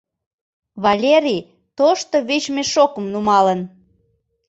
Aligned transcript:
Валерий 0.83 1.41
тошто 1.77 2.15
вещмешокым 2.29 3.05
нумалын. 3.13 3.61